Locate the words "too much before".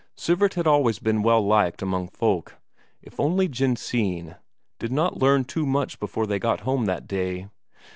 5.45-6.25